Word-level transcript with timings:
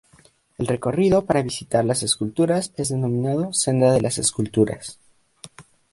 El 0.57 0.65
recorrido 0.65 1.25
para 1.25 1.43
visitar 1.43 1.85
las 1.85 2.01
esculturas 2.01 2.73
es 2.75 2.89
denominado 2.89 3.53
"Senda 3.53 3.93
de 3.93 4.01
las 4.01 4.17
Esculturas". 4.17 4.97